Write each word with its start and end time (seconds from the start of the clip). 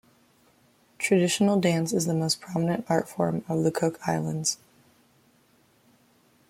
Traditional 0.97 1.59
dance 1.59 1.93
is 1.93 2.07
the 2.07 2.15
most 2.15 2.41
prominent 2.41 2.85
art 2.89 3.07
form 3.07 3.45
of 3.47 3.63
the 3.63 3.69
Cook 3.69 3.99
Islands. 4.07 4.57